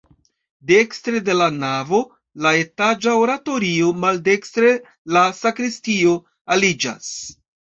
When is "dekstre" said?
0.69-1.19